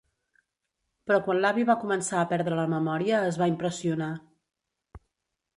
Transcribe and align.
Però 1.09 1.17
quan 1.27 1.41
l'avi 1.43 1.67
va 1.71 1.75
començar 1.83 2.17
a 2.23 2.29
perdre 2.33 2.57
la 2.63 2.65
memòria 2.73 3.23
es 3.29 3.39
va 3.43 3.49
impressionar. 3.55 4.11